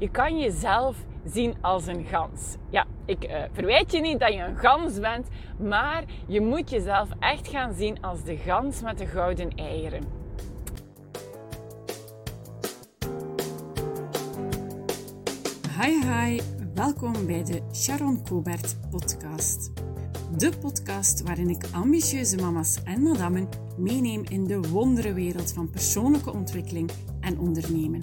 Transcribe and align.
je 0.00 0.10
kan 0.10 0.38
jezelf 0.38 0.96
zien 1.24 1.54
als 1.60 1.86
een 1.86 2.04
gans. 2.04 2.56
Ja, 2.70 2.86
ik 3.04 3.24
uh, 3.24 3.42
verwijt 3.52 3.92
je 3.92 4.00
niet 4.00 4.20
dat 4.20 4.32
je 4.32 4.38
een 4.38 4.56
gans 4.56 4.98
bent, 4.98 5.28
maar 5.58 6.04
je 6.26 6.40
moet 6.40 6.70
jezelf 6.70 7.08
echt 7.18 7.48
gaan 7.48 7.74
zien 7.74 8.02
als 8.02 8.22
de 8.22 8.36
gans 8.36 8.82
met 8.82 8.98
de 8.98 9.06
gouden 9.06 9.50
eieren. 9.50 10.02
Hi 15.80 15.90
hi, 15.90 16.40
welkom 16.74 17.26
bij 17.26 17.44
de 17.44 17.60
Sharon 17.72 18.22
Cobert 18.22 18.76
podcast. 18.90 19.72
De 20.36 20.52
podcast 20.60 21.22
waarin 21.22 21.48
ik 21.48 21.64
ambitieuze 21.72 22.36
mama's 22.36 22.82
en 22.84 23.02
madammen 23.02 23.48
meeneem 23.76 24.22
in 24.28 24.44
de 24.44 24.60
wonderenwereld 24.60 25.52
van 25.52 25.70
persoonlijke 25.70 26.32
ontwikkeling 26.32 26.90
en 27.20 27.38
ondernemen. 27.38 28.00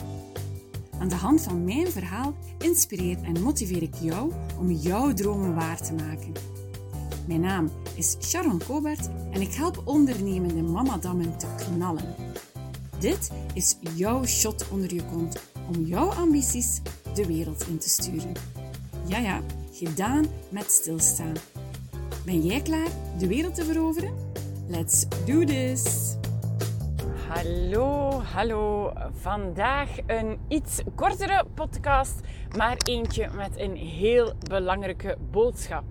Aan 1.00 1.07
de 1.07 1.16
hand 1.16 1.41
van 1.41 1.64
mijn 1.64 1.88
verhaal 1.88 2.34
inspireer 2.57 3.18
en 3.23 3.41
motiveer 3.41 3.82
ik 3.82 3.96
jou 4.01 4.32
om 4.60 4.71
jouw 4.71 5.14
dromen 5.14 5.55
waar 5.55 5.82
te 5.82 5.93
maken. 5.93 6.32
Mijn 7.28 7.42
naam 7.42 7.71
is 7.96 8.18
Sharon 8.19 8.61
Kobert 8.68 9.10
en 9.32 9.41
ik 9.41 9.54
help 9.54 9.82
ondernemende 9.86 10.61
mamadammen 10.61 11.38
te 11.38 11.47
knallen. 11.57 12.15
Dit 13.00 13.32
is 13.54 13.78
jouw 13.96 14.25
shot 14.25 14.69
onder 14.71 14.93
je 14.93 15.05
kont 15.05 15.41
om 15.75 15.86
jouw 15.86 16.10
ambities 16.10 16.82
de 17.14 17.25
wereld 17.25 17.68
in 17.68 17.77
te 17.77 17.89
sturen. 17.89 18.32
Ja 19.07 19.18
ja, 19.18 19.41
gedaan 19.71 20.25
met 20.50 20.71
stilstaan. 20.71 21.33
Ben 22.25 22.41
jij 22.41 22.61
klaar 22.61 22.89
de 23.18 23.27
wereld 23.27 23.55
te 23.55 23.66
veroveren? 23.66 24.14
Let's 24.68 25.05
do 25.25 25.43
this! 25.43 26.16
Hallo, 27.27 28.21
hallo. 28.21 28.93
Vandaag 29.11 29.89
een 30.05 30.39
iets 30.47 30.81
kortere 30.95 31.45
podcast, 31.54 32.22
maar 32.58 32.77
eentje 32.85 33.30
met 33.35 33.59
een 33.59 33.75
heel 33.75 34.33
belangrijke 34.49 35.17
boodschap. 35.31 35.83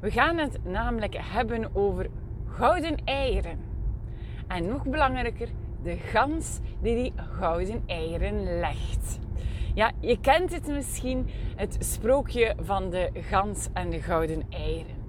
We 0.00 0.10
gaan 0.10 0.38
het 0.38 0.64
namelijk 0.64 1.16
hebben 1.18 1.74
over 1.76 2.10
gouden 2.46 2.96
eieren. 3.04 3.58
En 4.48 4.68
nog 4.68 4.84
belangrijker, 4.84 5.48
de 5.82 5.96
gans 5.96 6.58
die 6.80 6.94
die 6.94 7.12
gouden 7.16 7.82
eieren 7.86 8.58
legt. 8.58 9.18
Ja, 9.74 9.90
je 10.00 10.20
kent 10.20 10.52
het 10.52 10.66
misschien, 10.66 11.28
het 11.56 11.76
sprookje 11.78 12.54
van 12.60 12.90
de 12.90 13.10
gans 13.14 13.68
en 13.72 13.90
de 13.90 14.02
gouden 14.02 14.42
eieren. 14.50 15.01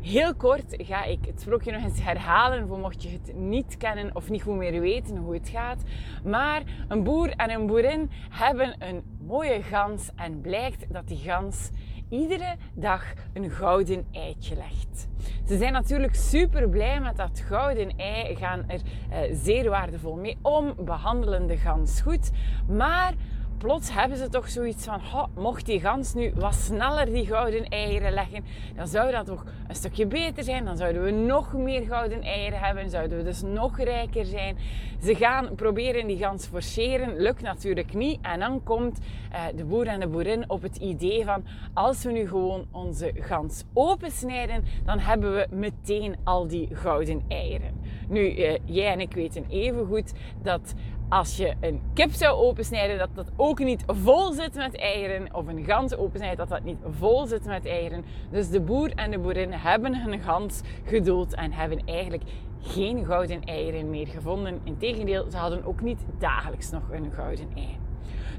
Heel 0.00 0.34
kort 0.34 0.74
ga 0.78 1.04
ik 1.04 1.24
het 1.26 1.40
sprookje 1.40 1.72
nog 1.72 1.82
eens 1.82 2.02
herhalen 2.02 2.68
voor 2.68 2.78
mocht 2.78 3.02
je 3.02 3.08
het 3.08 3.34
niet 3.36 3.76
kennen 3.76 4.16
of 4.16 4.30
niet 4.30 4.42
goed 4.42 4.56
meer 4.56 4.80
weten 4.80 5.16
hoe 5.16 5.34
het 5.34 5.48
gaat. 5.48 5.82
Maar 6.24 6.62
een 6.88 7.02
boer 7.02 7.30
en 7.36 7.50
een 7.50 7.66
boerin 7.66 8.10
hebben 8.30 8.74
een 8.78 9.02
mooie 9.26 9.62
gans 9.62 10.10
en 10.16 10.40
blijkt 10.40 10.92
dat 10.92 11.08
die 11.08 11.18
gans 11.18 11.70
iedere 12.08 12.56
dag 12.74 13.12
een 13.32 13.50
gouden 13.50 14.06
eitje 14.12 14.56
legt. 14.56 15.08
Ze 15.46 15.56
zijn 15.56 15.72
natuurlijk 15.72 16.14
super 16.14 16.68
blij 16.68 17.00
met 17.00 17.16
dat 17.16 17.40
gouden 17.40 17.96
ei, 17.96 18.36
gaan 18.36 18.64
er 18.66 18.80
eh, 19.10 19.18
zeer 19.32 19.70
waardevol 19.70 20.16
mee 20.16 20.38
om, 20.42 20.74
behandelen 20.84 21.46
de 21.46 21.56
gans 21.56 22.00
goed. 22.00 22.30
Maar 22.68 23.14
plots 23.60 23.92
hebben 23.92 24.18
ze 24.18 24.28
toch 24.28 24.48
zoiets 24.48 24.84
van, 24.84 25.00
mocht 25.34 25.66
die 25.66 25.80
gans 25.80 26.14
nu 26.14 26.32
wat 26.34 26.54
sneller 26.54 27.06
die 27.06 27.26
gouden 27.26 27.68
eieren 27.68 28.12
leggen, 28.12 28.44
dan 28.76 28.86
zou 28.88 29.10
dat 29.10 29.26
toch 29.26 29.44
een 29.68 29.74
stukje 29.74 30.06
beter 30.06 30.44
zijn. 30.44 30.64
Dan 30.64 30.76
zouden 30.76 31.02
we 31.02 31.10
nog 31.10 31.52
meer 31.52 31.82
gouden 31.82 32.22
eieren 32.22 32.58
hebben, 32.58 32.90
zouden 32.90 33.18
we 33.18 33.24
dus 33.24 33.42
nog 33.42 33.78
rijker 33.78 34.24
zijn. 34.24 34.56
Ze 35.02 35.14
gaan 35.14 35.54
proberen 35.54 36.06
die 36.06 36.16
gans 36.16 36.46
forceren, 36.46 37.16
lukt 37.16 37.42
natuurlijk 37.42 37.94
niet. 37.94 38.18
En 38.22 38.40
dan 38.40 38.62
komt 38.62 38.98
uh, 39.32 39.42
de 39.56 39.64
boer 39.64 39.86
en 39.86 40.00
de 40.00 40.08
boerin 40.08 40.50
op 40.50 40.62
het 40.62 40.76
idee 40.76 41.24
van, 41.24 41.44
als 41.74 42.04
we 42.04 42.12
nu 42.12 42.28
gewoon 42.28 42.66
onze 42.70 43.12
gans 43.14 43.64
opensnijden, 43.72 44.64
dan 44.84 44.98
hebben 44.98 45.34
we 45.34 45.46
meteen 45.50 46.16
al 46.24 46.46
die 46.46 46.68
gouden 46.72 47.22
eieren. 47.28 47.80
Nu, 48.08 48.36
uh, 48.36 48.58
jij 48.64 48.92
en 48.92 49.00
ik 49.00 49.14
weten 49.14 49.44
even 49.48 49.86
goed 49.86 50.12
dat 50.42 50.74
als 51.10 51.36
je 51.36 51.54
een 51.60 51.82
kip 51.94 52.12
zou 52.12 52.36
opensnijden, 52.36 52.98
dat 52.98 53.08
dat 53.14 53.30
ook 53.36 53.58
niet 53.58 53.84
vol 53.86 54.32
zit 54.32 54.54
met 54.54 54.76
eieren. 54.76 55.34
Of 55.34 55.46
een 55.46 55.64
gans 55.64 55.96
opensnijdt, 55.96 56.36
dat 56.36 56.48
dat 56.48 56.64
niet 56.64 56.78
vol 56.98 57.26
zit 57.26 57.44
met 57.44 57.66
eieren. 57.66 58.04
Dus 58.30 58.50
de 58.50 58.60
boer 58.60 58.92
en 58.94 59.10
de 59.10 59.18
boerin 59.18 59.52
hebben 59.52 60.02
hun 60.02 60.20
gans 60.20 60.60
gedood 60.84 61.32
en 61.32 61.52
hebben 61.52 61.82
eigenlijk 61.84 62.22
geen 62.60 63.04
gouden 63.04 63.44
eieren 63.44 63.90
meer 63.90 64.06
gevonden. 64.06 64.60
Integendeel, 64.64 65.30
ze 65.30 65.36
hadden 65.36 65.64
ook 65.64 65.80
niet 65.80 66.00
dagelijks 66.18 66.70
nog 66.70 66.82
een 66.90 67.12
gouden 67.12 67.48
ei. 67.54 67.78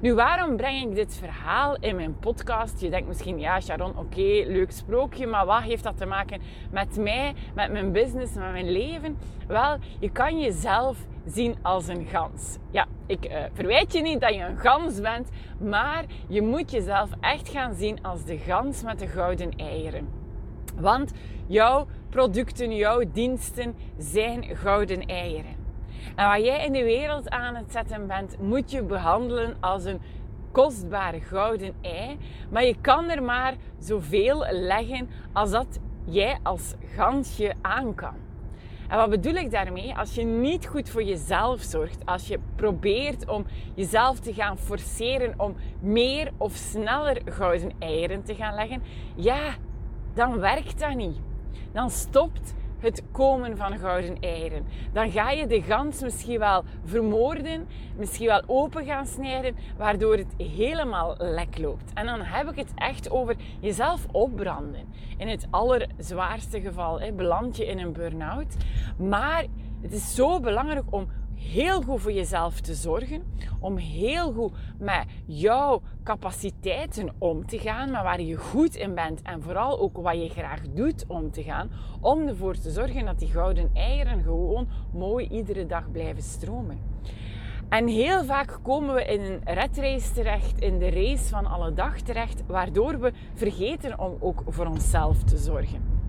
Nu, 0.02 0.14
waarom 0.14 0.56
breng 0.58 0.90
ik 0.90 0.96
dit 0.96 1.16
verhaal 1.16 1.78
in 1.80 1.96
mijn 1.96 2.20
podcast? 2.20 2.82
Je 2.82 2.90
denkt 2.90 3.08
misschien, 3.08 3.40
ja, 3.40 3.62
Sharon, 3.62 3.98
oké, 3.98 4.44
leuk 4.48 4.72
sprookje, 4.72 5.28
maar 5.28 5.46
wat 5.46 5.62
heeft 5.62 5.84
dat 5.84 5.98
te 5.98 6.06
maken 6.06 6.42
met 6.72 6.98
mij, 6.98 7.34
met 7.56 7.72
mijn 7.72 7.92
business, 7.92 8.34
met 8.34 8.52
mijn 8.52 8.72
leven? 8.72 9.18
Wel, 9.48 9.78
je 10.00 10.10
kan 10.10 10.40
jezelf 10.40 10.98
zien 11.26 11.56
als 11.62 11.88
een 11.88 12.06
gans. 12.06 12.58
Ja, 12.72 12.88
ik 13.06 13.30
uh, 13.30 13.38
verwijt 13.54 13.94
je 13.94 14.02
niet 14.02 14.22
dat 14.22 14.34
je 14.34 14.44
een 14.44 14.58
gans 14.58 15.02
bent, 15.02 15.30
maar 15.60 16.06
je 16.28 16.42
moet 16.42 16.72
jezelf 16.72 17.10
echt 17.20 17.50
gaan 17.50 17.76
zien 17.76 18.04
als 18.04 18.24
de 18.24 18.38
gans 18.38 18.84
met 18.84 19.00
de 19.00 19.08
gouden 19.08 19.52
eieren. 19.52 20.08
Want 20.76 21.12
jouw 21.48 21.88
producten, 22.10 22.76
jouw 22.76 23.04
diensten 23.14 23.76
zijn 23.98 24.44
gouden 24.44 25.06
eieren. 25.06 25.56
En 26.16 26.30
wat 26.30 26.46
jij 26.46 26.66
in 26.66 26.74
de 26.74 26.84
wereld 26.84 27.30
aan 27.30 27.56
het 27.56 27.72
zetten 27.72 28.08
bent, 28.08 28.38
moet 28.40 28.72
je 28.72 28.84
behandelen 28.84 29.58
als 29.60 29.86
een 29.86 30.02
kostbare 30.52 31.22
gouden 31.22 31.74
ei. 31.82 32.18
Maar 32.50 32.66
je 32.66 32.76
kan 32.82 33.10
er 33.10 33.24
maar 33.24 33.56
zoveel 33.80 34.46
leggen 34.50 35.10
als 35.34 35.52
dat 35.52 35.80
jij 36.06 36.40
als 36.44 36.74
gansje 36.96 37.54
aan 37.62 37.96
kan. 37.96 38.16
En 38.92 38.98
wat 38.98 39.10
bedoel 39.10 39.34
ik 39.34 39.52
daarmee? 39.52 39.96
Als 39.96 40.16
je 40.16 40.24
niet 40.24 40.68
goed 40.68 40.90
voor 40.90 41.04
jezelf 41.04 41.62
zorgt, 41.62 42.06
als 42.06 42.28
je 42.28 42.40
probeert 42.56 43.30
om 43.30 43.46
jezelf 43.74 44.20
te 44.20 44.34
gaan 44.34 44.58
forceren 44.58 45.34
om 45.38 45.56
meer 45.80 46.32
of 46.38 46.54
sneller 46.54 47.22
gouden 47.26 47.72
eieren 47.80 48.24
te 48.24 48.36
gaan 48.36 48.56
leggen, 48.56 48.82
ja, 49.16 49.56
dan 50.14 50.40
werkt 50.40 50.80
dat 50.80 50.96
niet. 50.96 51.18
Dan 51.72 51.90
stopt 51.90 52.54
het 52.82 53.04
komen 53.12 53.58
van 53.58 53.78
gouden 53.78 54.20
eieren. 54.20 54.66
Dan 54.94 55.12
ga 55.12 55.32
je 55.32 55.48
de 55.48 55.62
gans 55.62 56.02
misschien 56.02 56.40
wel 56.40 56.64
vermoorden, 56.86 57.68
misschien 57.98 58.28
wel 58.28 58.44
open 58.46 58.86
gaan 58.86 59.06
snijden, 59.06 59.56
waardoor 59.78 60.18
het 60.18 60.34
helemaal 60.38 61.16
lek 61.18 61.58
loopt. 61.58 61.94
En 61.94 62.06
dan 62.06 62.22
heb 62.22 62.50
ik 62.50 62.56
het 62.56 62.72
echt 62.76 63.10
over 63.12 63.36
jezelf 63.60 64.06
opbranden. 64.12 64.94
In 65.18 65.28
het 65.28 65.48
allerzwaarste 65.50 66.62
geval 66.62 67.00
hè, 67.00 67.12
beland 67.12 67.58
je 67.58 67.66
in 67.66 67.80
een 67.80 67.94
burn-out. 67.94 68.56
Maar 68.98 69.46
het 69.82 69.92
is 69.92 70.16
zo 70.16 70.40
belangrijk 70.40 70.86
om 70.90 71.08
heel 71.42 71.82
goed 71.82 72.02
voor 72.02 72.12
jezelf 72.12 72.60
te 72.60 72.74
zorgen, 72.74 73.24
om 73.60 73.78
heel 73.78 74.34
goed 74.34 74.52
met 74.80 75.06
jouw 75.26 75.82
capaciteiten 76.04 77.14
om 77.18 77.46
te 77.46 77.60
gaan, 77.60 77.92
maar 77.92 78.04
waar 78.04 78.22
je 78.22 78.36
goed 78.36 78.76
in 78.76 78.96
bent 78.96 79.22
en 79.22 79.42
vooral 79.42 79.80
ook 79.80 79.98
wat 79.98 80.22
je 80.22 80.30
graag 80.30 80.62
doet 80.74 81.06
om 81.08 81.32
te 81.32 81.44
gaan, 81.44 81.72
om 82.02 82.28
ervoor 82.28 82.58
te 82.58 82.72
zorgen 82.72 83.06
dat 83.06 83.20
die 83.20 83.28
gouden 83.28 83.70
eieren 83.74 84.24
gewoon 84.24 84.68
mooi 84.94 85.28
iedere 85.28 85.66
dag 85.66 85.92
blijven 85.92 86.24
stromen. 86.24 86.80
En 87.70 87.88
heel 87.88 88.24
vaak 88.24 88.60
komen 88.62 88.96
we 88.96 89.06
in 89.06 89.22
een 89.22 89.42
redrace 89.44 90.14
terecht, 90.14 90.60
in 90.60 90.80
de 90.80 90.90
race 90.90 91.30
van 91.30 91.46
alle 91.46 91.74
dag 91.74 92.02
terecht, 92.02 92.44
waardoor 92.48 93.00
we 93.00 93.12
vergeten 93.34 94.00
om 94.00 94.18
ook 94.20 94.44
voor 94.48 94.66
onszelf 94.66 95.24
te 95.24 95.38
zorgen. 95.38 96.00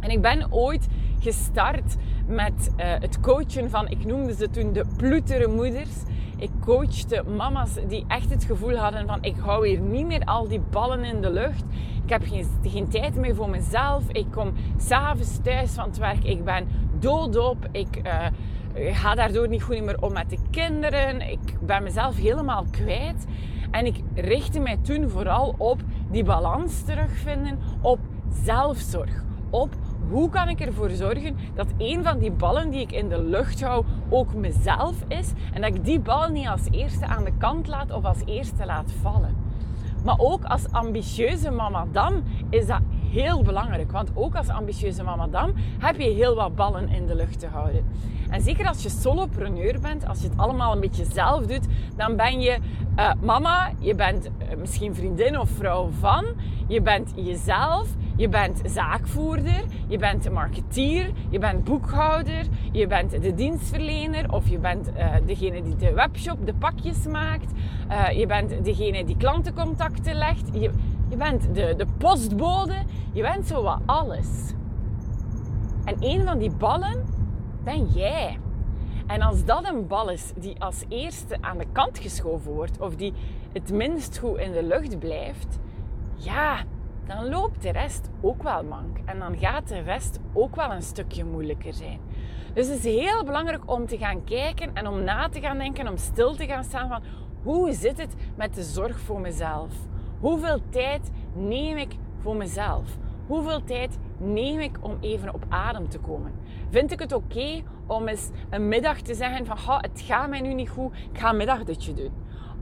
En 0.00 0.10
ik 0.10 0.20
ben 0.20 0.52
ooit 0.52 0.86
gestart 1.20 1.96
met 2.26 2.70
uh, 2.76 2.84
het 2.86 3.20
coachen 3.20 3.70
van, 3.70 3.88
ik 3.88 4.04
noemde 4.04 4.34
ze 4.34 4.50
toen 4.50 4.72
de 4.72 4.84
ploetere 4.96 5.46
moeders. 5.48 6.02
Ik 6.36 6.50
coachte 6.60 7.22
mama's 7.36 7.74
die 7.88 8.04
echt 8.08 8.30
het 8.30 8.44
gevoel 8.44 8.76
hadden 8.76 9.06
van, 9.06 9.18
ik 9.22 9.36
hou 9.36 9.68
hier 9.68 9.80
niet 9.80 10.06
meer 10.06 10.24
al 10.24 10.48
die 10.48 10.60
ballen 10.70 11.04
in 11.04 11.20
de 11.20 11.30
lucht. 11.30 11.64
Ik 12.04 12.10
heb 12.10 12.22
geen, 12.24 12.46
geen 12.62 12.88
tijd 12.88 13.14
meer 13.14 13.34
voor 13.34 13.50
mezelf. 13.50 14.02
Ik 14.08 14.26
kom 14.30 14.52
s'avonds 14.76 15.38
thuis 15.42 15.70
van 15.70 15.88
het 15.88 15.98
werk. 15.98 16.24
Ik 16.24 16.44
ben 16.44 16.68
doodop. 16.98 17.68
Ik 17.70 18.00
uh, 18.04 18.26
ga 18.94 19.14
daardoor 19.14 19.48
niet 19.48 19.62
goed 19.62 19.82
meer 19.82 20.02
om 20.02 20.12
met 20.12 20.30
de 20.30 20.38
kinderen. 20.50 21.20
Ik 21.30 21.58
ben 21.60 21.82
mezelf 21.82 22.16
helemaal 22.16 22.64
kwijt. 22.70 23.26
En 23.70 23.86
ik 23.86 23.96
richtte 24.14 24.60
mij 24.60 24.78
toen 24.82 25.10
vooral 25.10 25.54
op 25.58 25.80
die 26.10 26.24
balans 26.24 26.82
terugvinden, 26.82 27.58
op 27.80 27.98
zelfzorg, 28.44 29.24
op 29.50 29.74
hoe 30.10 30.28
kan 30.28 30.48
ik 30.48 30.60
ervoor 30.60 30.90
zorgen 30.90 31.36
dat 31.54 31.66
een 31.78 32.04
van 32.04 32.18
die 32.18 32.30
ballen 32.30 32.70
die 32.70 32.80
ik 32.80 32.92
in 32.92 33.08
de 33.08 33.22
lucht 33.22 33.62
hou 33.62 33.84
ook 34.08 34.34
mezelf 34.34 34.94
is 35.08 35.32
en 35.52 35.60
dat 35.60 35.74
ik 35.74 35.84
die 35.84 36.00
bal 36.00 36.28
niet 36.28 36.48
als 36.48 36.66
eerste 36.70 37.06
aan 37.06 37.24
de 37.24 37.32
kant 37.38 37.66
laat 37.66 37.92
of 37.92 38.04
als 38.04 38.18
eerste 38.24 38.66
laat 38.66 38.92
vallen. 39.02 39.36
Maar 40.04 40.18
ook 40.18 40.44
als 40.44 40.70
ambitieuze 40.70 41.50
mama 41.50 41.86
dan 41.92 42.22
is 42.50 42.66
dat 42.66 42.80
heel 43.10 43.42
belangrijk. 43.42 43.92
Want 43.92 44.10
ook 44.14 44.34
als 44.34 44.48
ambitieuze 44.48 45.02
mama 45.02 45.26
dan 45.26 45.52
heb 45.78 46.00
je 46.00 46.10
heel 46.10 46.34
wat 46.34 46.54
ballen 46.54 46.88
in 46.88 47.06
de 47.06 47.14
lucht 47.14 47.40
te 47.40 47.46
houden. 47.46 47.84
En 48.30 48.40
zeker 48.40 48.68
als 48.68 48.82
je 48.82 48.88
solopreneur 48.88 49.80
bent, 49.80 50.06
als 50.06 50.20
je 50.20 50.28
het 50.28 50.38
allemaal 50.38 50.72
een 50.72 50.80
beetje 50.80 51.04
zelf 51.04 51.46
doet, 51.46 51.66
dan 51.96 52.16
ben 52.16 52.40
je 52.40 52.58
uh, 52.98 53.12
mama, 53.20 53.70
je 53.78 53.94
bent 53.94 54.26
uh, 54.26 54.56
misschien 54.58 54.94
vriendin 54.94 55.38
of 55.38 55.50
vrouw 55.50 55.88
van, 56.00 56.24
je 56.66 56.82
bent 56.82 57.12
jezelf, 57.14 57.88
je 58.16 58.28
bent 58.28 58.60
zaakvoerder, 58.64 59.64
je 59.86 59.98
bent 59.98 60.30
marketeer, 60.30 61.10
je 61.30 61.38
bent 61.38 61.64
boekhouder, 61.64 62.46
je 62.72 62.86
bent 62.86 63.22
de 63.22 63.34
dienstverlener 63.34 64.32
of 64.32 64.48
je 64.48 64.58
bent 64.58 64.88
uh, 64.88 65.14
degene 65.26 65.62
die 65.62 65.76
de 65.76 65.92
webshop, 65.92 66.46
de 66.46 66.54
pakjes 66.54 67.06
maakt, 67.06 67.52
je 68.16 68.26
bent 68.26 68.64
degene 68.64 69.04
die 69.04 69.16
klantencontacten 69.16 70.14
legt, 70.14 70.48
je, 70.52 70.70
je 71.08 71.16
bent 71.16 71.54
de, 71.54 71.74
de 71.76 71.86
postbode, 71.98 72.74
je 73.12 73.22
bent 73.22 73.46
zo 73.46 73.62
wat 73.62 73.80
alles. 73.86 74.52
En 75.84 75.96
een 75.98 76.24
van 76.24 76.38
die 76.38 76.50
ballen 76.50 77.04
ben 77.64 77.86
jij. 77.86 78.38
En 79.06 79.22
als 79.22 79.44
dat 79.44 79.68
een 79.68 79.86
bal 79.86 80.10
is 80.10 80.32
die 80.36 80.60
als 80.60 80.84
eerste 80.88 81.36
aan 81.40 81.58
de 81.58 81.66
kant 81.72 81.98
geschoven 81.98 82.52
wordt, 82.52 82.80
of 82.80 82.96
die 82.96 83.12
het 83.52 83.72
minst 83.72 84.18
goed 84.18 84.38
in 84.38 84.52
de 84.52 84.62
lucht 84.62 84.98
blijft, 84.98 85.58
ja, 86.14 86.64
dan 87.06 87.28
loopt 87.28 87.62
de 87.62 87.72
rest 87.72 88.10
ook 88.20 88.42
wel 88.42 88.64
mank. 88.64 88.98
En 89.04 89.18
dan 89.18 89.38
gaat 89.38 89.68
de 89.68 89.80
rest 89.80 90.20
ook 90.32 90.56
wel 90.56 90.72
een 90.72 90.82
stukje 90.82 91.24
moeilijker 91.24 91.74
zijn. 91.74 92.00
Dus 92.54 92.66
het 92.66 92.84
is 92.84 93.00
heel 93.00 93.24
belangrijk 93.24 93.70
om 93.70 93.86
te 93.86 93.98
gaan 93.98 94.24
kijken 94.24 94.74
en 94.74 94.86
om 94.86 95.04
na 95.04 95.28
te 95.28 95.40
gaan 95.40 95.58
denken, 95.58 95.88
om 95.88 95.96
stil 95.96 96.34
te 96.34 96.46
gaan 96.46 96.64
staan 96.64 96.88
van 96.88 97.02
hoe 97.42 97.72
zit 97.72 97.98
het 97.98 98.14
met 98.36 98.54
de 98.54 98.62
zorg 98.62 99.00
voor 99.00 99.20
mezelf? 99.20 99.72
Hoeveel 100.20 100.60
tijd 100.68 101.10
neem 101.34 101.76
ik 101.76 101.96
voor 102.18 102.36
mezelf? 102.36 102.96
Hoeveel 103.26 103.64
tijd 103.64 103.98
neem 104.18 104.60
ik 104.60 104.78
om 104.80 104.96
even 105.00 105.34
op 105.34 105.44
adem 105.48 105.88
te 105.88 105.98
komen? 105.98 106.32
Vind 106.70 106.92
ik 106.92 106.98
het 106.98 107.12
oké 107.12 107.62
om 107.86 108.08
eens 108.08 108.30
een 108.50 108.68
middag 108.68 109.00
te 109.00 109.14
zeggen 109.14 109.46
van 109.46 109.56
het 109.80 110.00
gaat 110.00 110.28
mij 110.28 110.40
nu 110.40 110.54
niet 110.54 110.68
goed, 110.68 110.94
ik 111.12 111.18
ga 111.18 111.30
een 111.30 111.36
middagdutje 111.36 111.94
doen? 111.94 112.12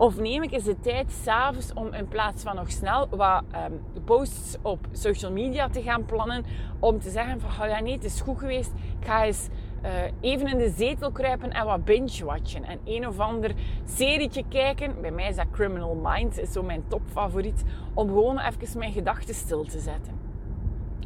Of 0.03 0.19
neem 0.19 0.43
ik 0.43 0.53
eens 0.53 0.65
de 0.65 0.81
tijd 0.81 1.13
s'avonds 1.13 1.73
om 1.73 1.95
in 1.95 2.09
plaats 2.09 2.43
van 2.43 2.55
nog 2.55 2.71
snel 2.71 3.09
wat 3.09 3.43
um, 3.71 4.03
posts 4.05 4.57
op 4.63 4.87
social 4.93 5.33
media 5.33 5.69
te 5.69 5.83
gaan 5.83 6.05
plannen, 6.05 6.45
om 6.79 7.01
te 7.01 7.11
zeggen 7.11 7.41
van 7.41 7.69
ja 7.69 7.81
nee, 7.81 7.93
het 7.93 8.05
is 8.05 8.21
goed 8.21 8.39
geweest, 8.39 8.73
ik 9.01 9.07
ga 9.07 9.25
eens 9.25 9.49
uh, 9.85 9.91
even 10.21 10.47
in 10.47 10.59
de 10.59 10.73
zetel 10.77 11.11
kruipen 11.11 11.51
en 11.51 11.67
wat 11.67 11.85
binge-watchen. 11.85 12.65
En 12.65 12.79
een 12.85 13.07
of 13.07 13.19
ander 13.19 13.55
serietje 13.85 14.45
kijken. 14.49 15.01
Bij 15.01 15.11
mij 15.11 15.29
is 15.29 15.37
dat 15.37 15.47
Criminal 15.51 15.95
Minds, 15.95 16.39
is 16.39 16.53
zo 16.53 16.63
mijn 16.63 16.85
topfavoriet. 16.89 17.65
Om 17.95 18.09
gewoon 18.09 18.39
even 18.39 18.79
mijn 18.79 18.93
gedachten 18.93 19.35
stil 19.35 19.65
te 19.65 19.79
zetten. 19.79 20.13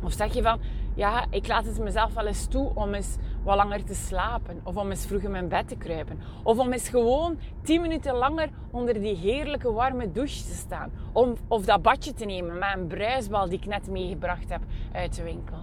Of 0.02 0.12
zeg 0.12 0.34
je 0.34 0.42
van, 0.42 0.58
ja, 0.94 1.26
ik 1.30 1.46
laat 1.46 1.64
het 1.64 1.78
mezelf 1.78 2.14
wel 2.14 2.26
eens 2.26 2.46
toe 2.46 2.70
om 2.74 2.94
eens 2.94 3.16
wat 3.46 3.56
langer 3.56 3.84
te 3.84 3.94
slapen. 3.94 4.60
Of 4.62 4.76
om 4.76 4.90
eens 4.90 5.06
vroeg 5.06 5.20
in 5.20 5.30
mijn 5.30 5.48
bed 5.48 5.68
te 5.68 5.76
kruipen. 5.76 6.18
Of 6.42 6.58
om 6.58 6.72
eens 6.72 6.88
gewoon 6.88 7.38
10 7.62 7.80
minuten 7.80 8.14
langer 8.14 8.48
onder 8.70 8.94
die 8.94 9.16
heerlijke 9.16 9.72
warme 9.72 10.12
douche 10.12 10.44
te 10.44 10.54
staan. 10.54 10.90
Om, 11.12 11.34
of 11.48 11.64
dat 11.64 11.82
badje 11.82 12.12
te 12.12 12.24
nemen 12.24 12.58
met 12.58 12.68
een 12.74 12.86
bruisbal 12.86 13.48
die 13.48 13.58
ik 13.58 13.66
net 13.66 13.90
meegebracht 13.90 14.48
heb 14.48 14.60
uit 14.92 15.16
de 15.16 15.22
winkel. 15.22 15.58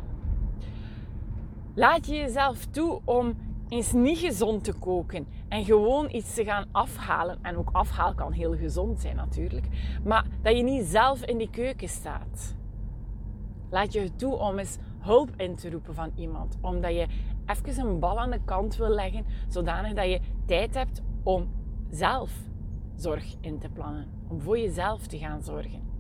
Laat 1.76 2.08
je 2.08 2.16
jezelf 2.16 2.66
toe 2.66 3.02
om 3.06 3.36
eens 3.70 3.92
niet 3.92 4.18
gezond 4.18 4.64
te 4.64 4.74
koken 4.74 5.28
en 5.48 5.66
gewoon 5.66 6.10
iets 6.10 6.34
te 6.34 6.44
gaan 6.44 6.66
afhalen. 6.72 7.40
En 7.42 7.58
ook 7.58 7.70
afhaal 7.72 8.14
kan 8.14 8.32
heel 8.32 8.56
gezond 8.56 9.00
zijn 9.00 9.16
natuurlijk. 9.16 9.68
Maar 10.04 10.26
dat 10.42 10.58
je 10.58 10.64
niet 10.64 10.86
zelf 10.86 11.24
in 11.24 11.38
die 11.38 11.50
keuken 11.50 11.90
staat. 11.90 12.56
Laat 13.70 13.94
je 13.94 14.16
toe 14.16 14.36
om 14.36 14.60
eens 14.60 14.78
hulp 15.04 15.30
in 15.38 15.56
te 15.56 15.70
roepen 15.70 15.96
van 15.96 16.12
iemand. 16.16 16.58
Omdat 16.62 16.92
je 16.92 17.08
even 17.46 17.86
een 17.86 18.00
bal 18.00 18.20
aan 18.20 18.32
de 18.32 18.42
kant 18.46 18.76
wil 18.76 18.90
leggen, 18.90 19.26
zodanig 19.50 19.94
dat 19.94 20.06
je 20.06 20.20
tijd 20.46 20.74
hebt 20.74 21.02
om 21.24 21.48
zelf 21.90 22.32
zorg 22.96 23.36
in 23.42 23.60
te 23.60 23.70
plannen. 23.70 24.08
Om 24.28 24.42
voor 24.42 24.60
jezelf 24.60 25.08
te 25.08 25.18
gaan 25.18 25.44
zorgen. 25.44 25.92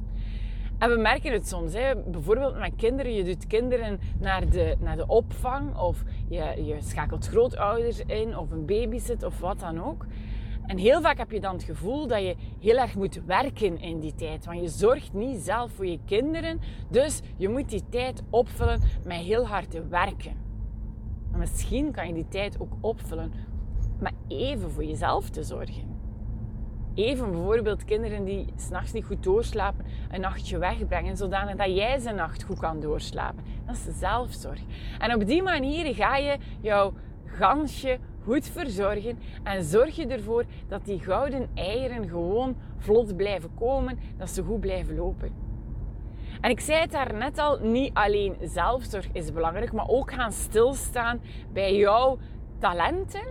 En 0.77 0.89
we 0.89 0.97
merken 0.97 1.31
het 1.31 1.47
soms, 1.47 1.73
hè. 1.73 1.95
bijvoorbeeld 1.95 2.59
met 2.59 2.75
kinderen. 2.75 3.13
Je 3.13 3.23
doet 3.23 3.47
kinderen 3.47 3.99
naar 4.19 4.49
de, 4.49 4.75
naar 4.79 4.95
de 4.95 5.07
opvang 5.07 5.77
of 5.77 6.03
je, 6.29 6.63
je 6.65 6.77
schakelt 6.81 7.27
grootouders 7.27 7.99
in 7.99 8.37
of 8.37 8.51
een 8.51 8.65
babysit 8.65 9.23
of 9.23 9.39
wat 9.39 9.59
dan 9.59 9.83
ook. 9.83 10.05
En 10.65 10.77
heel 10.77 11.01
vaak 11.01 11.17
heb 11.17 11.31
je 11.31 11.39
dan 11.39 11.53
het 11.53 11.63
gevoel 11.63 12.07
dat 12.07 12.21
je 12.21 12.35
heel 12.59 12.77
erg 12.77 12.95
moet 12.95 13.21
werken 13.25 13.79
in 13.79 13.99
die 13.99 14.15
tijd. 14.15 14.45
Want 14.45 14.59
je 14.59 14.67
zorgt 14.67 15.13
niet 15.13 15.39
zelf 15.39 15.71
voor 15.71 15.85
je 15.85 15.99
kinderen. 16.05 16.59
Dus 16.89 17.21
je 17.37 17.49
moet 17.49 17.69
die 17.69 17.83
tijd 17.89 18.23
opvullen 18.29 18.81
met 19.05 19.17
heel 19.17 19.47
hard 19.47 19.71
te 19.71 19.87
werken. 19.87 20.41
Maar 21.31 21.39
misschien 21.39 21.91
kan 21.91 22.07
je 22.07 22.13
die 22.13 22.27
tijd 22.27 22.59
ook 22.59 22.73
opvullen 22.81 23.33
met 23.99 24.13
even 24.27 24.71
voor 24.71 24.83
jezelf 24.83 25.29
te 25.29 25.43
zorgen. 25.43 25.91
Even 26.95 27.31
bijvoorbeeld 27.31 27.85
kinderen 27.85 28.23
die 28.23 28.45
s'nachts 28.55 28.91
niet 28.91 29.05
goed 29.05 29.23
doorslapen, 29.23 29.85
een 30.11 30.21
nachtje 30.21 30.57
wegbrengen, 30.57 31.17
zodanig 31.17 31.55
dat 31.55 31.75
jij 31.75 31.99
ze 31.99 32.11
nacht 32.11 32.43
goed 32.43 32.59
kan 32.59 32.79
doorslapen. 32.79 33.43
Dat 33.65 33.75
is 33.75 33.99
zelfzorg. 33.99 34.59
En 34.99 35.13
op 35.13 35.25
die 35.25 35.43
manier 35.43 35.95
ga 35.95 36.17
je 36.17 36.37
jouw 36.61 36.93
gansje 37.25 37.99
goed 38.23 38.47
verzorgen 38.47 39.19
en 39.43 39.63
zorg 39.63 39.95
je 39.95 40.07
ervoor 40.07 40.43
dat 40.67 40.85
die 40.85 40.99
gouden 40.99 41.49
eieren 41.53 42.09
gewoon 42.09 42.55
vlot 42.77 43.15
blijven 43.15 43.49
komen, 43.59 43.99
dat 44.17 44.29
ze 44.29 44.43
goed 44.43 44.59
blijven 44.59 44.95
lopen. 44.95 45.31
En 46.41 46.49
ik 46.49 46.59
zei 46.59 46.79
het 46.79 46.91
daar 46.91 47.13
net 47.13 47.37
al, 47.37 47.59
niet 47.59 47.93
alleen 47.93 48.35
zelfzorg 48.41 49.07
is 49.11 49.31
belangrijk, 49.31 49.71
maar 49.71 49.87
ook 49.87 50.11
gaan 50.13 50.31
stilstaan 50.31 51.21
bij 51.53 51.75
jouw 51.75 52.17
talenten. 52.59 53.23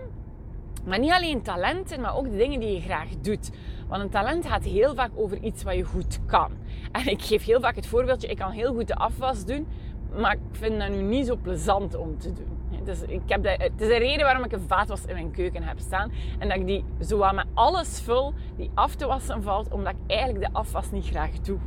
Maar 0.85 0.99
niet 0.99 1.11
alleen 1.11 1.41
talenten, 1.41 2.01
maar 2.01 2.15
ook 2.15 2.29
de 2.29 2.37
dingen 2.37 2.59
die 2.59 2.73
je 2.73 2.81
graag 2.81 3.09
doet. 3.21 3.51
Want 3.87 4.01
een 4.01 4.09
talent 4.09 4.45
gaat 4.45 4.63
heel 4.63 4.95
vaak 4.95 5.11
over 5.15 5.37
iets 5.43 5.63
wat 5.63 5.75
je 5.75 5.83
goed 5.83 6.19
kan. 6.25 6.51
En 6.91 7.07
ik 7.07 7.21
geef 7.21 7.45
heel 7.45 7.59
vaak 7.59 7.75
het 7.75 7.87
voorbeeldje, 7.87 8.27
ik 8.27 8.37
kan 8.37 8.51
heel 8.51 8.73
goed 8.73 8.87
de 8.87 8.95
afwas 8.95 9.45
doen, 9.45 9.67
maar 10.15 10.33
ik 10.33 10.39
vind 10.51 10.79
dat 10.79 10.89
nu 10.89 11.01
niet 11.01 11.25
zo 11.25 11.35
plezant 11.35 11.95
om 11.95 12.17
te 12.17 12.31
doen. 12.31 12.62
Dus 12.85 13.01
ik 13.01 13.21
heb 13.27 13.43
het 13.43 13.81
is 13.81 13.87
de 13.87 13.97
reden 13.97 14.25
waarom 14.25 14.43
ik 14.43 14.51
een 14.51 14.67
vaatwas 14.67 15.05
in 15.05 15.13
mijn 15.13 15.31
keuken 15.31 15.63
heb 15.63 15.79
staan. 15.79 16.11
En 16.39 16.47
dat 16.47 16.57
ik 16.57 16.65
die 16.65 16.85
zo 17.01 17.31
met 17.33 17.45
alles 17.53 18.01
vul 18.01 18.33
die 18.55 18.71
af 18.73 18.95
te 18.95 19.05
wassen 19.05 19.43
valt, 19.43 19.71
omdat 19.71 19.93
ik 19.93 20.11
eigenlijk 20.11 20.45
de 20.45 20.53
afwas 20.53 20.91
niet 20.91 21.05
graag 21.05 21.31
doe. 21.31 21.57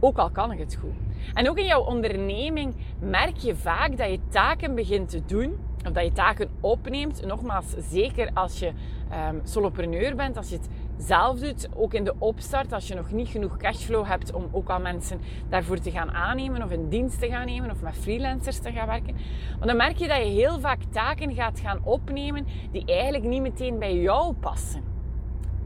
Ook 0.00 0.18
al 0.18 0.30
kan 0.30 0.52
ik 0.52 0.58
het 0.58 0.74
goed. 0.80 0.94
En 1.34 1.48
ook 1.48 1.58
in 1.58 1.64
jouw 1.64 1.82
onderneming 1.84 2.74
merk 2.98 3.36
je 3.36 3.56
vaak 3.56 3.96
dat 3.96 4.10
je 4.10 4.18
taken 4.28 4.74
begint 4.74 5.08
te 5.08 5.22
doen, 5.26 5.56
of 5.86 5.92
dat 5.92 6.04
je 6.04 6.12
taken 6.12 6.50
opneemt. 6.60 7.26
Nogmaals, 7.26 7.74
zeker 7.90 8.30
als 8.34 8.58
je 8.58 8.66
um, 9.28 9.40
solopreneur 9.44 10.16
bent, 10.16 10.36
als 10.36 10.48
je 10.48 10.56
het 10.56 10.68
zelf 10.96 11.38
doet, 11.38 11.68
ook 11.74 11.94
in 11.94 12.04
de 12.04 12.14
opstart, 12.18 12.72
als 12.72 12.88
je 12.88 12.94
nog 12.94 13.12
niet 13.12 13.28
genoeg 13.28 13.56
cashflow 13.56 14.06
hebt 14.06 14.32
om 14.32 14.48
ook 14.52 14.68
al 14.68 14.80
mensen 14.80 15.20
daarvoor 15.48 15.78
te 15.78 15.90
gaan 15.90 16.12
aannemen 16.12 16.62
of 16.62 16.70
in 16.70 16.88
dienst 16.88 17.20
te 17.20 17.28
gaan 17.28 17.46
nemen 17.46 17.70
of 17.70 17.82
met 17.82 17.96
freelancers 17.96 18.58
te 18.58 18.72
gaan 18.72 18.86
werken. 18.86 19.14
Want 19.50 19.64
dan 19.64 19.76
merk 19.76 19.96
je 19.96 20.08
dat 20.08 20.16
je 20.16 20.24
heel 20.24 20.60
vaak 20.60 20.80
taken 20.90 21.34
gaat 21.34 21.60
gaan 21.60 21.80
opnemen 21.84 22.46
die 22.70 22.84
eigenlijk 22.84 23.24
niet 23.24 23.42
meteen 23.42 23.78
bij 23.78 23.96
jou 23.96 24.32
passen. 24.32 24.82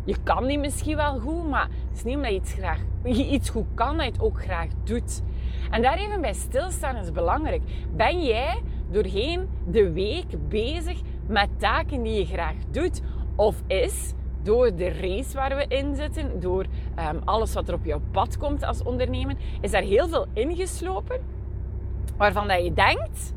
Je 0.04 0.16
kan 0.22 0.46
die 0.46 0.58
misschien 0.58 0.96
wel 0.96 1.18
goed, 1.18 1.48
maar 1.48 1.68
het 1.88 1.96
is 1.96 2.04
niet 2.04 2.16
omdat 2.16 2.30
je 2.30 2.36
iets, 2.36 2.52
graag, 2.52 2.80
je 3.04 3.28
iets 3.28 3.48
goed 3.48 3.66
kan, 3.74 3.96
dat 3.96 4.04
je 4.04 4.12
het 4.12 4.20
ook 4.20 4.42
graag 4.42 4.68
doet. 4.84 5.22
En 5.70 5.82
daar 5.82 5.98
even 5.98 6.20
bij 6.20 6.32
stilstaan 6.32 6.96
is 6.96 7.12
belangrijk. 7.12 7.62
Ben 7.96 8.24
jij 8.24 8.62
doorheen 8.90 9.48
de 9.66 9.92
week 9.92 10.48
bezig 10.48 11.00
met 11.26 11.48
taken 11.56 12.02
die 12.02 12.18
je 12.18 12.26
graag 12.26 12.54
doet? 12.70 13.02
Of 13.36 13.62
is 13.66 14.12
door 14.46 14.74
de 14.74 14.92
race 14.92 15.34
waar 15.34 15.56
we 15.56 15.64
in 15.68 15.94
zitten, 15.94 16.40
door 16.40 16.66
um, 17.10 17.20
alles 17.24 17.54
wat 17.54 17.68
er 17.68 17.74
op 17.74 17.84
jouw 17.84 18.00
pad 18.10 18.36
komt 18.36 18.64
als 18.64 18.82
ondernemer, 18.82 19.34
is 19.60 19.70
daar 19.70 19.82
heel 19.82 20.08
veel 20.08 20.26
ingeslopen 20.32 21.20
waarvan 22.16 22.48
dat 22.48 22.64
je 22.64 22.72
denkt, 22.72 23.34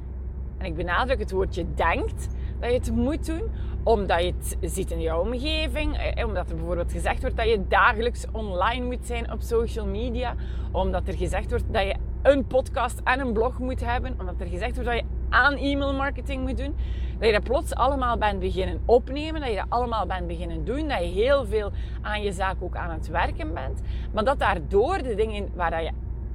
en 0.57 0.65
ik 0.65 0.75
benadruk 0.75 1.19
het 1.19 1.31
woordje 1.31 1.65
denkt, 1.75 2.27
dat 2.59 2.69
je 2.69 2.75
het 2.75 2.91
moet 2.91 3.25
doen, 3.25 3.43
omdat 3.83 4.19
je 4.19 4.33
het 4.39 4.57
ziet 4.71 4.91
in 4.91 5.01
jouw 5.01 5.21
omgeving, 5.21 5.97
eh, 5.97 6.25
omdat 6.25 6.49
er 6.49 6.55
bijvoorbeeld 6.55 6.91
gezegd 6.91 7.21
wordt 7.21 7.37
dat 7.37 7.49
je 7.49 7.67
dagelijks 7.67 8.25
online 8.31 8.85
moet 8.85 9.05
zijn 9.05 9.31
op 9.31 9.41
social 9.41 9.85
media, 9.85 10.35
omdat 10.71 11.07
er 11.07 11.17
gezegd 11.17 11.49
wordt 11.49 11.65
dat 11.73 11.83
je 11.83 11.95
een 12.21 12.47
podcast 12.47 13.01
en 13.03 13.19
een 13.19 13.33
blog 13.33 13.59
moet 13.59 13.85
hebben, 13.85 14.15
omdat 14.19 14.35
er 14.39 14.47
gezegd 14.47 14.75
wordt 14.75 14.89
dat 14.89 14.99
je 14.99 15.18
aan 15.29 15.55
e-mail 15.55 15.93
marketing 15.93 16.47
moet 16.47 16.57
doen. 16.57 16.75
Dat 17.17 17.27
je 17.27 17.33
dat 17.33 17.43
plots 17.43 17.73
allemaal 17.73 18.17
bent 18.17 18.39
beginnen 18.39 18.81
opnemen, 18.85 19.41
dat 19.41 19.49
je 19.49 19.55
dat 19.55 19.65
allemaal 19.69 20.05
bent 20.05 20.27
beginnen 20.27 20.65
doen, 20.65 20.87
dat 20.87 20.99
je 20.99 21.05
heel 21.05 21.45
veel 21.45 21.71
aan 22.01 22.21
je 22.21 22.31
zaak 22.31 22.55
ook 22.59 22.75
aan 22.75 22.89
het 22.89 23.07
werken 23.07 23.53
bent. 23.53 23.81
Maar 24.13 24.23
dat 24.23 24.39
daardoor 24.39 25.03
de 25.03 25.15
dingen 25.15 25.49
waar 25.55 25.83
je 25.83 25.91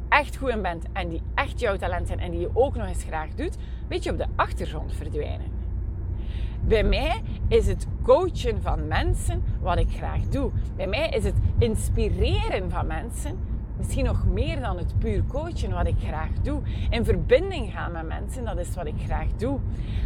echt 0.08 0.36
goed 0.36 0.48
in 0.48 0.62
bent 0.62 0.84
en 0.92 1.08
die 1.08 1.22
echt 1.34 1.60
jouw 1.60 1.76
talent 1.76 2.06
zijn 2.06 2.20
en 2.20 2.30
die 2.30 2.40
je 2.40 2.50
ook 2.52 2.74
nog 2.74 2.86
eens 2.86 3.04
graag 3.04 3.28
doet, 3.34 3.54
een 3.54 3.88
beetje 3.88 4.10
op 4.10 4.18
de 4.18 4.26
achtergrond 4.36 4.92
verdwijnen. 4.92 5.62
Bij 6.60 6.82
mij 6.82 7.22
is 7.48 7.66
het 7.66 7.86
coachen 8.02 8.62
van 8.62 8.86
mensen 8.86 9.42
wat 9.60 9.78
ik 9.78 9.90
graag 9.90 10.28
doe. 10.28 10.50
Bij 10.76 10.86
mij 10.86 11.08
is 11.08 11.24
het 11.24 11.34
inspireren 11.58 12.70
van 12.70 12.86
mensen 12.86 13.38
Misschien 13.84 14.04
nog 14.04 14.26
meer 14.26 14.60
dan 14.60 14.78
het 14.78 14.98
puur 14.98 15.24
coachen, 15.28 15.70
wat 15.70 15.86
ik 15.86 15.94
graag 15.98 16.30
doe. 16.42 16.60
In 16.90 17.04
verbinding 17.04 17.72
gaan 17.72 17.92
met 17.92 18.06
mensen, 18.06 18.44
dat 18.44 18.58
is 18.58 18.74
wat 18.74 18.86
ik 18.86 18.94
graag 19.04 19.26
doe. 19.36 19.58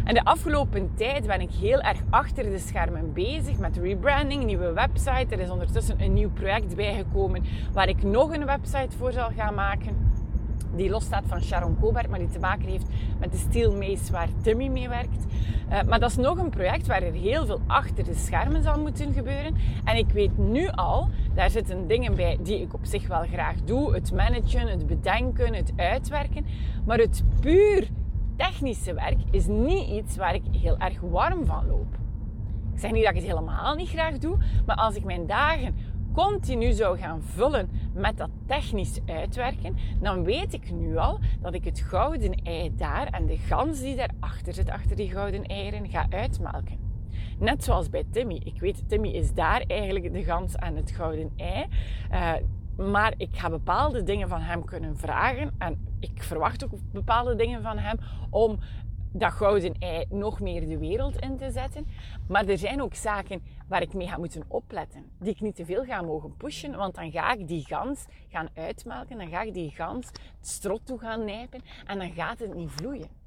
En 0.05 0.15
de 0.15 0.25
afgelopen 0.25 0.91
tijd 0.95 1.27
ben 1.27 1.41
ik 1.41 1.51
heel 1.51 1.81
erg 1.81 1.99
achter 2.11 2.45
de 2.45 2.59
schermen 2.59 3.13
bezig 3.13 3.59
met 3.59 3.77
rebranding, 3.77 4.45
nieuwe 4.45 4.73
website. 4.73 5.27
Er 5.29 5.41
is 5.41 5.51
ondertussen 5.51 6.01
een 6.01 6.13
nieuw 6.13 6.31
project 6.31 6.77
bijgekomen 6.77 7.45
waar 7.73 7.89
ik 7.89 8.03
nog 8.03 8.35
een 8.35 8.45
website 8.45 8.97
voor 8.97 9.13
zal 9.13 9.31
gaan 9.37 9.55
maken 9.55 10.09
die 10.75 10.91
losstaat 10.91 11.25
van 11.27 11.43
Sharon 11.43 11.77
Cobert, 11.81 12.09
maar 12.09 12.19
die 12.19 12.29
te 12.29 12.39
maken 12.39 12.69
heeft 12.69 12.87
met 13.19 13.33
de 13.33 13.39
Steel 13.39 13.77
Mace 13.77 14.13
waar 14.13 14.29
Timmy 14.43 14.69
mee 14.69 14.89
werkt. 14.89 15.25
Uh, 15.71 15.83
maar 15.83 16.01
dat 16.01 16.11
is 16.11 16.17
nog 16.17 16.39
een 16.39 16.51
project 16.51 16.87
waar 16.87 17.03
er 17.03 17.13
heel 17.13 17.47
veel 17.47 17.61
achter 17.67 18.05
de 18.05 18.15
schermen 18.15 18.63
zal 18.63 18.81
moeten 18.81 19.13
gebeuren. 19.13 19.57
En 19.85 19.97
ik 19.97 20.11
weet 20.11 20.39
nu 20.39 20.69
al, 20.69 21.09
daar 21.39 21.51
zitten 21.51 21.87
dingen 21.87 22.15
bij 22.15 22.39
die 22.41 22.61
ik 22.61 22.75
op 22.75 22.85
zich 22.85 23.07
wel 23.07 23.23
graag 23.23 23.57
doe. 23.65 23.95
Het 23.95 24.13
managen, 24.13 24.69
het 24.69 24.87
bedenken, 24.87 25.55
het 25.55 25.73
uitwerken. 25.77 26.47
Maar 26.87 26.99
het 26.99 27.23
puur 27.41 27.89
technische 28.37 28.95
werk 28.95 29.19
is 29.31 29.47
niet 29.47 29.89
iets 29.89 30.17
waar 30.17 30.35
ik 30.35 30.43
heel 30.61 30.79
erg 30.79 31.01
warm 31.01 31.47
van 31.47 31.67
loop. 31.67 31.95
Ik 32.75 32.81
zeg 32.81 32.91
niet 32.91 33.05
dat 33.05 33.15
ik 33.15 33.19
het 33.19 33.29
helemaal 33.29 33.75
niet 33.75 33.89
graag 33.89 34.19
doe, 34.19 34.37
maar 34.67 34.77
als 34.77 34.95
ik 34.95 35.05
mijn 35.05 35.27
dagen 35.27 35.75
continu 36.13 36.73
zou 36.73 36.99
gaan 36.99 37.23
vullen 37.23 37.71
met 37.95 38.17
dat 38.17 38.31
technisch 38.47 39.01
uitwerken, 39.07 39.77
dan 40.01 40.25
weet 40.25 40.53
ik 40.53 40.71
nu 40.71 40.97
al 40.97 41.19
dat 41.41 41.55
ik 41.55 41.65
het 41.65 41.81
gouden 41.81 42.35
ei 42.45 42.75
daar 42.77 43.07
en 43.07 43.27
de 43.27 43.37
gans 43.37 43.81
die 43.81 43.97
daarachter 43.97 44.55
zit, 44.55 44.71
achter 44.71 44.97
die 44.97 45.11
gouden 45.11 45.45
eieren, 45.45 45.89
ga 45.89 46.07
uitmelken. 46.11 46.88
Net 47.39 47.65
zoals 47.65 47.91
bij 47.91 48.05
Timmy. 48.11 48.41
Ik 48.45 48.61
weet, 48.61 48.89
Timmy 48.89 49.09
is 49.09 49.35
daar 49.35 49.61
eigenlijk 49.67 50.13
de 50.13 50.25
gans 50.25 50.55
en 50.55 50.77
het 50.77 50.91
gouden 50.91 51.33
ei. 51.37 51.67
Uh, 52.13 52.33
maar 52.77 53.15
ik 53.17 53.29
ga 53.33 53.51
bepaalde 53.51 54.03
dingen 54.03 54.29
van 54.29 54.41
hem 54.41 54.65
kunnen 54.65 54.97
vragen. 54.97 55.55
En 55.59 55.87
ik 56.01 56.23
verwacht 56.23 56.65
ook 56.65 56.71
bepaalde 56.93 57.35
dingen 57.35 57.63
van 57.63 57.79
hem 57.79 57.99
om 58.31 58.59
dat 59.13 59.33
gouden 59.33 59.75
ei 59.79 60.05
nog 60.09 60.41
meer 60.41 60.69
de 60.69 60.79
wereld 60.79 61.17
in 61.21 61.37
te 61.37 61.51
zetten. 61.51 61.87
Maar 62.29 62.47
er 62.47 62.59
zijn 62.59 62.83
ook 62.83 62.95
zaken 62.95 63.43
waar 63.69 63.83
ik 63.83 63.95
mee 63.95 64.09
ga 64.09 64.19
moeten 64.19 64.45
opletten. 64.49 65.05
Die 65.19 65.33
ik 65.33 65.41
niet 65.41 65.57
te 65.57 65.65
veel 65.65 65.85
ga 65.85 66.03
mogen 66.03 66.37
pushen, 66.37 66.77
want 66.77 66.95
dan 66.95 67.11
ga 67.11 67.33
ik 67.33 67.49
die 67.49 67.65
gans 67.65 68.05
gaan 68.29 68.49
uitmelken. 68.55 69.19
Dan 69.19 69.29
ga 69.29 69.43
ik 69.43 69.55
die 69.55 69.71
gans 69.71 70.07
het 70.07 70.49
strot 70.49 70.87
toe 70.87 70.99
gaan 70.99 71.25
nijpen 71.25 71.61
en 71.87 71.99
dan 71.99 72.11
gaat 72.11 72.39
het 72.39 72.55
niet 72.55 72.71
vloeien. 72.71 73.18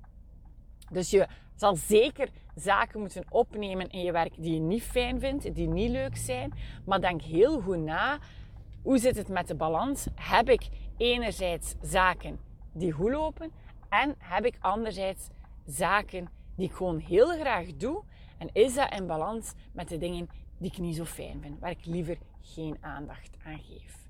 Dus 0.92 1.10
je 1.10 1.28
zal 1.56 1.76
zeker 1.76 2.30
zaken 2.56 3.00
moeten 3.00 3.26
opnemen 3.30 3.90
in 3.90 4.02
je 4.02 4.12
werk 4.12 4.34
die 4.38 4.54
je 4.54 4.60
niet 4.60 4.84
fijn 4.84 5.20
vindt, 5.20 5.56
die 5.56 5.68
niet 5.68 5.90
leuk 5.90 6.18
zijn. 6.18 6.54
Maar 6.86 7.02
denk 7.02 7.22
heel 7.22 7.62
goed 7.62 7.78
na, 7.78 8.20
hoe 8.82 8.98
zit 8.98 9.16
het 9.16 9.28
met 9.28 9.48
de 9.48 9.56
balans? 9.56 10.08
Heb 10.16 10.50
ik 10.50 10.70
enerzijds 10.98 11.74
zaken 11.82 12.40
die 12.74 12.92
goed 12.92 13.12
lopen 13.12 13.52
en 13.90 14.16
heb 14.18 14.46
ik 14.46 14.58
anderzijds 14.60 15.28
zaken 15.66 16.30
die 16.56 16.68
ik 16.68 16.76
gewoon 16.76 17.00
heel 17.00 17.28
graag 17.28 17.76
doe? 17.76 18.04
En 18.38 18.50
is 18.54 18.74
dat 18.74 18.94
in 18.94 19.08
balans 19.08 19.54
met 19.72 19.90
de 19.90 19.98
dingen 19.98 20.30
die 20.58 20.72
ik 20.72 20.78
niet 20.78 20.96
zo 20.96 21.06
fijn 21.06 21.42
vind, 21.42 21.60
waar 21.60 21.70
ik 21.70 21.86
liever 21.86 22.18
geen 22.42 22.78
aandacht 22.82 23.38
aan 23.46 23.60
geef? 23.60 24.08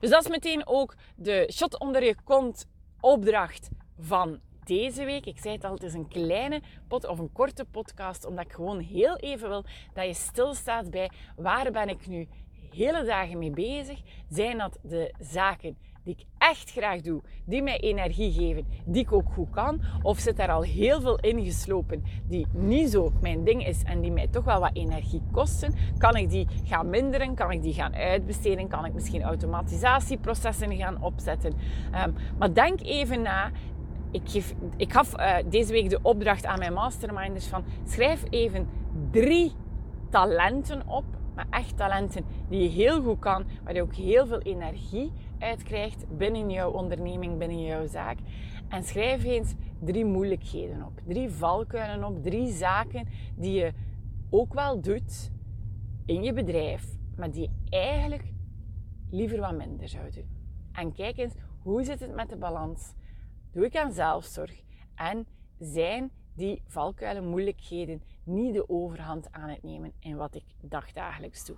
Dus 0.00 0.10
dat 0.10 0.22
is 0.24 0.30
meteen 0.30 0.66
ook 0.66 0.94
de 1.16 1.50
shot 1.52 1.78
onder 1.78 2.04
je 2.04 2.16
kont 2.24 2.66
opdracht 3.00 3.68
van 3.98 4.40
deze 4.64 5.04
week. 5.04 5.26
Ik 5.26 5.38
zei 5.38 5.54
het 5.54 5.64
al, 5.64 5.72
het 5.72 5.82
is 5.82 5.94
een 5.94 6.08
kleine 6.08 6.60
pot 6.88 7.06
of 7.06 7.18
een 7.18 7.32
korte 7.32 7.64
podcast, 7.64 8.26
omdat 8.26 8.44
ik 8.44 8.52
gewoon 8.52 8.80
heel 8.80 9.16
even 9.16 9.48
wil 9.48 9.64
dat 9.92 10.06
je 10.06 10.14
stilstaat 10.14 10.90
bij 10.90 11.10
waar 11.36 11.70
ben 11.70 11.88
ik 11.88 12.06
nu 12.06 12.28
hele 12.70 13.04
dagen 13.04 13.38
mee 13.38 13.50
bezig. 13.50 14.00
Zijn 14.28 14.58
dat 14.58 14.78
de 14.82 15.14
zaken 15.20 15.76
die 16.04 16.14
ik 16.18 16.24
echt 16.38 16.70
graag 16.70 17.00
doe, 17.00 17.22
die 17.44 17.62
mij 17.62 17.80
energie 17.80 18.32
geven, 18.32 18.66
die 18.84 19.02
ik 19.02 19.12
ook 19.12 19.32
goed 19.32 19.50
kan? 19.50 19.80
Of 20.02 20.18
zit 20.18 20.36
daar 20.36 20.50
al 20.50 20.62
heel 20.62 21.00
veel 21.00 21.18
ingeslopen 21.18 22.04
die 22.28 22.46
niet 22.52 22.90
zo 22.90 23.12
mijn 23.20 23.44
ding 23.44 23.66
is 23.66 23.82
en 23.82 24.00
die 24.00 24.10
mij 24.10 24.28
toch 24.28 24.44
wel 24.44 24.60
wat 24.60 24.70
energie 24.76 25.22
kosten? 25.32 25.74
Kan 25.98 26.16
ik 26.16 26.30
die 26.30 26.46
gaan 26.64 26.90
minderen? 26.90 27.34
Kan 27.34 27.50
ik 27.50 27.62
die 27.62 27.74
gaan 27.74 27.94
uitbesteden? 27.94 28.68
Kan 28.68 28.84
ik 28.84 28.92
misschien 28.92 29.22
automatisatieprocessen 29.22 30.76
gaan 30.76 31.02
opzetten? 31.02 31.52
Ehm, 31.92 32.10
maar 32.38 32.54
denk 32.54 32.80
even 32.80 33.22
na. 33.22 33.50
Ik, 34.12 34.54
ik 34.76 34.92
gaf 34.92 35.18
uh, 35.18 35.36
deze 35.46 35.72
week 35.72 35.90
de 35.90 35.98
opdracht 36.02 36.46
aan 36.46 36.58
mijn 36.58 36.72
masterminders 36.72 37.46
van 37.46 37.64
schrijf 37.84 38.22
even 38.30 38.68
drie 39.10 39.52
talenten 40.10 40.88
op 40.88 41.04
maar 41.34 41.46
echt 41.50 41.76
talenten 41.76 42.24
die 42.48 42.62
je 42.62 42.68
heel 42.68 43.02
goed 43.02 43.18
kan, 43.18 43.44
waar 43.64 43.74
je 43.74 43.82
ook 43.82 43.94
heel 43.94 44.26
veel 44.26 44.40
energie 44.40 45.12
uit 45.38 45.62
krijgt 45.62 46.16
binnen 46.16 46.50
jouw 46.50 46.70
onderneming, 46.70 47.38
binnen 47.38 47.64
jouw 47.64 47.86
zaak. 47.86 48.18
En 48.68 48.84
schrijf 48.84 49.24
eens 49.24 49.54
drie 49.80 50.04
moeilijkheden 50.04 50.82
op, 50.82 51.00
drie 51.06 51.30
valkuilen 51.30 52.04
op, 52.04 52.22
drie 52.22 52.52
zaken 52.52 53.08
die 53.36 53.52
je 53.52 53.72
ook 54.30 54.54
wel 54.54 54.80
doet 54.80 55.30
in 56.04 56.22
je 56.22 56.32
bedrijf, 56.32 56.98
maar 57.16 57.30
die 57.30 57.42
je 57.42 57.76
eigenlijk 57.76 58.32
liever 59.10 59.40
wat 59.40 59.56
minder 59.56 59.88
zou 59.88 60.10
doen. 60.10 60.28
En 60.72 60.92
kijk 60.92 61.16
eens, 61.16 61.34
hoe 61.62 61.84
zit 61.84 62.00
het 62.00 62.14
met 62.14 62.28
de 62.28 62.36
balans? 62.36 62.94
Doe 63.52 63.64
ik 63.64 63.76
aan 63.76 63.92
zelfzorg? 63.92 64.62
En 64.94 65.26
zijn 65.58 66.10
die 66.34 66.62
valkuilen, 66.66 67.28
moeilijkheden 67.28 68.02
niet 68.24 68.54
de 68.54 68.68
overhand 68.68 69.32
aan 69.32 69.48
het 69.48 69.62
nemen 69.62 69.92
in 70.00 70.16
wat 70.16 70.34
ik 70.34 70.44
dagdagelijks 70.60 71.44
doe. 71.44 71.56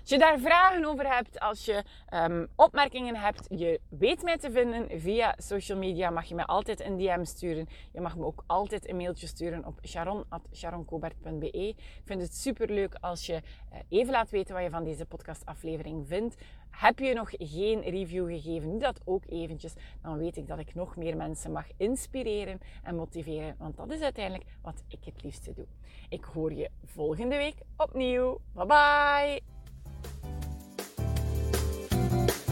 Als 0.00 0.10
je 0.10 0.18
daar 0.18 0.38
vragen 0.38 0.84
over 0.84 1.14
hebt, 1.14 1.40
als 1.40 1.64
je 1.64 1.84
um, 2.14 2.48
opmerkingen 2.56 3.16
hebt, 3.16 3.46
je 3.50 3.80
weet 3.88 4.22
mij 4.22 4.38
te 4.38 4.50
vinden 4.50 5.00
via 5.00 5.34
social 5.38 5.78
media, 5.78 6.10
mag 6.10 6.24
je 6.24 6.34
mij 6.34 6.44
altijd 6.44 6.80
een 6.80 6.96
DM 6.96 7.24
sturen. 7.24 7.68
Je 7.92 8.00
mag 8.00 8.16
me 8.16 8.24
ook 8.24 8.44
altijd 8.46 8.88
een 8.88 8.96
mailtje 8.96 9.26
sturen 9.26 9.66
op 9.66 9.78
sharon.sharoncobert.be. 9.86 11.50
Ik 11.50 11.76
vind 12.04 12.22
het 12.22 12.34
super 12.34 12.70
leuk 12.70 12.94
als 13.00 13.26
je 13.26 13.32
uh, 13.32 13.78
even 13.88 14.12
laat 14.12 14.30
weten 14.30 14.54
wat 14.54 14.62
je 14.64 14.70
van 14.70 14.84
deze 14.84 15.06
podcastaflevering 15.06 16.06
vindt. 16.06 16.36
Heb 16.72 16.98
je 16.98 17.14
nog 17.14 17.30
geen 17.38 17.80
review 17.80 18.26
gegeven, 18.26 18.70
doe 18.70 18.80
dat 18.80 19.00
ook 19.04 19.22
eventjes. 19.28 19.72
Dan 20.02 20.18
weet 20.18 20.36
ik 20.36 20.46
dat 20.46 20.58
ik 20.58 20.74
nog 20.74 20.96
meer 20.96 21.16
mensen 21.16 21.52
mag 21.52 21.66
inspireren 21.76 22.58
en 22.82 22.96
motiveren. 22.96 23.54
Want 23.58 23.76
dat 23.76 23.90
is 23.90 24.00
uiteindelijk 24.00 24.50
wat 24.62 24.82
ik 24.88 24.98
het 25.04 25.22
liefste 25.22 25.52
doe. 25.52 25.66
Ik 26.08 26.24
hoor 26.24 26.52
je 26.52 26.70
volgende 26.84 27.36
week 27.36 27.54
opnieuw. 27.76 28.40
Bye 28.52 28.66
bye! 28.66 29.40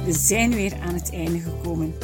We 0.04 0.12
zijn 0.12 0.54
weer 0.54 0.80
aan 0.80 0.94
het 0.94 1.12
einde 1.12 1.38
gekomen. 1.38 1.94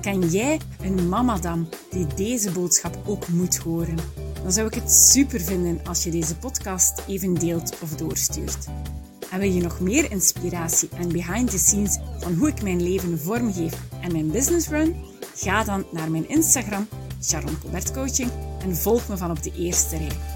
Kan 0.00 0.20
jij 0.20 0.60
een 0.80 1.08
mamadam 1.08 1.68
die 1.90 2.06
deze 2.06 2.52
boodschap 2.52 2.98
ook 3.06 3.28
moet 3.28 3.56
horen? 3.56 3.96
Dan 4.42 4.52
zou 4.52 4.66
ik 4.66 4.74
het 4.74 4.92
super 4.92 5.40
vinden 5.40 5.80
als 5.84 6.04
je 6.04 6.10
deze 6.10 6.36
podcast 6.36 7.08
even 7.08 7.34
deelt 7.34 7.78
of 7.82 7.96
doorstuurt. 7.96 8.68
En 9.36 9.42
wil 9.42 9.52
je 9.52 9.62
nog 9.62 9.80
meer 9.80 10.10
inspiratie 10.10 10.88
en 10.98 11.08
behind 11.08 11.50
the 11.50 11.58
scenes 11.58 11.98
van 12.18 12.34
hoe 12.34 12.48
ik 12.48 12.62
mijn 12.62 12.82
leven 12.82 13.18
vormgeef 13.18 13.72
en 14.00 14.12
mijn 14.12 14.30
business 14.30 14.68
run? 14.68 14.96
Ga 15.34 15.64
dan 15.64 15.86
naar 15.92 16.10
mijn 16.10 16.28
Instagram, 16.28 16.88
Sharon 17.22 17.58
Coaching, 17.92 18.30
en 18.62 18.76
volg 18.76 19.08
me 19.08 19.16
van 19.16 19.30
op 19.30 19.42
de 19.42 19.52
eerste 19.58 19.96
rij. 19.96 20.35